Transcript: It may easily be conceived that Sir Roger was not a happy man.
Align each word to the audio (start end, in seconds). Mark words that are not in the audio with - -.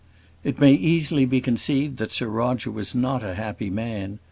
It 0.43 0.57
may 0.57 0.73
easily 0.73 1.25
be 1.27 1.39
conceived 1.41 1.97
that 1.97 2.11
Sir 2.11 2.25
Roger 2.27 2.71
was 2.71 2.95
not 2.95 3.21
a 3.23 3.35
happy 3.35 3.69
man. 3.69 4.17